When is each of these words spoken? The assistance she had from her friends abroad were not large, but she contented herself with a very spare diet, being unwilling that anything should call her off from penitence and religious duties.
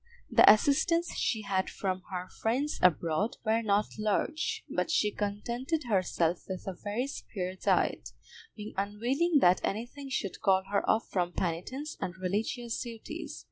The 0.31 0.51
assistance 0.51 1.13
she 1.15 1.43
had 1.43 1.69
from 1.69 2.01
her 2.11 2.27
friends 2.27 2.79
abroad 2.81 3.37
were 3.45 3.61
not 3.61 3.99
large, 3.99 4.63
but 4.67 4.89
she 4.89 5.11
contented 5.11 5.83
herself 5.83 6.45
with 6.49 6.65
a 6.65 6.73
very 6.73 7.05
spare 7.05 7.53
diet, 7.55 8.09
being 8.55 8.73
unwilling 8.77 9.37
that 9.41 9.61
anything 9.63 10.09
should 10.09 10.41
call 10.41 10.63
her 10.71 10.83
off 10.89 11.07
from 11.11 11.33
penitence 11.33 11.97
and 12.01 12.17
religious 12.17 12.81
duties. 12.81 13.39